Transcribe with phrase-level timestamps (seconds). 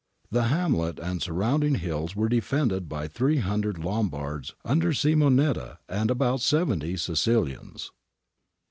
[0.31, 6.97] The hamlet and surrounding hills were defended by 300 Lombards under Simonetta and about seventy
[6.97, 7.91] Sicilians.